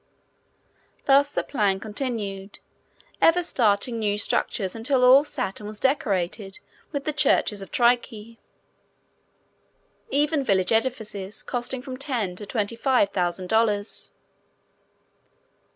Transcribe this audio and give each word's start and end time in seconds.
Thus 1.05 1.31
the 1.31 1.43
plan 1.43 1.79
continued, 1.79 2.57
ever 3.21 3.43
starting 3.43 3.99
new 3.99 4.17
structures 4.17 4.73
until 4.75 5.03
all 5.03 5.23
Saturn 5.23 5.67
was 5.67 5.79
decorated 5.79 6.57
with 6.91 7.03
the 7.05 7.13
churches 7.13 7.61
of 7.61 7.69
Trique, 7.71 8.39
even 10.09 10.43
village 10.43 10.71
edifices 10.71 11.43
costing 11.43 11.83
from 11.83 11.97
ten 11.97 12.35
to 12.37 12.47
twenty 12.47 12.75
five 12.75 13.09
thousand 13.09 13.47
dollars. 13.47 14.09